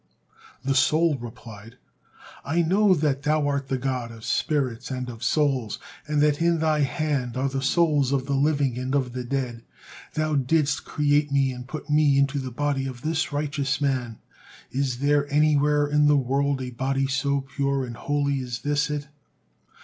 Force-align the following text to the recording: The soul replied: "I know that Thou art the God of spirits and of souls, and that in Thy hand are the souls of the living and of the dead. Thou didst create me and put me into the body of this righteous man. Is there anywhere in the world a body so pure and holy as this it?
The 0.65 0.73
soul 0.73 1.15
replied: 1.19 1.75
"I 2.43 2.63
know 2.63 2.95
that 2.95 3.21
Thou 3.21 3.45
art 3.47 3.67
the 3.67 3.77
God 3.77 4.09
of 4.11 4.25
spirits 4.25 4.89
and 4.89 5.07
of 5.11 5.21
souls, 5.23 5.77
and 6.07 6.23
that 6.23 6.41
in 6.41 6.57
Thy 6.57 6.79
hand 6.79 7.37
are 7.37 7.47
the 7.47 7.61
souls 7.61 8.11
of 8.11 8.25
the 8.25 8.33
living 8.33 8.79
and 8.79 8.95
of 8.95 9.13
the 9.13 9.23
dead. 9.23 9.63
Thou 10.15 10.37
didst 10.37 10.85
create 10.85 11.31
me 11.31 11.51
and 11.51 11.67
put 11.67 11.87
me 11.87 12.17
into 12.17 12.39
the 12.39 12.49
body 12.49 12.87
of 12.87 13.03
this 13.03 13.31
righteous 13.31 13.79
man. 13.79 14.17
Is 14.71 14.97
there 15.01 15.31
anywhere 15.31 15.85
in 15.85 16.07
the 16.07 16.17
world 16.17 16.63
a 16.63 16.71
body 16.71 17.05
so 17.05 17.41
pure 17.41 17.85
and 17.85 17.95
holy 17.95 18.41
as 18.41 18.61
this 18.61 18.89
it? 18.89 19.07